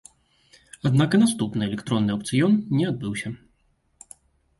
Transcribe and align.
Аднак 0.89 1.09
і 1.17 1.19
наступны 1.23 1.67
электронны 1.69 2.11
аўкцыён 2.13 2.57
не 2.79 2.89
адбыўся. 2.93 3.33